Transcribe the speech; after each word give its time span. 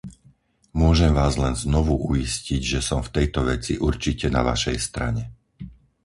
Môžem 0.81 1.11
vás 1.21 1.33
len 1.43 1.53
znovu 1.65 1.93
uistiť, 2.11 2.57
že 2.73 2.79
som 2.89 2.99
v 3.05 3.13
tejto 3.21 3.39
veci 3.51 3.73
určite 3.89 4.27
na 4.37 4.41
vašej 4.49 4.77
strane. 4.87 5.23